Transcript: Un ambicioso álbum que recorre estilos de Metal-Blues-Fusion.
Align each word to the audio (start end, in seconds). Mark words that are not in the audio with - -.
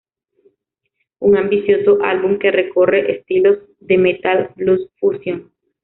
Un 1.19 1.37
ambicioso 1.37 1.99
álbum 2.01 2.39
que 2.39 2.49
recorre 2.49 3.17
estilos 3.19 3.59
de 3.81 3.99
Metal-Blues-Fusion. 3.99 5.51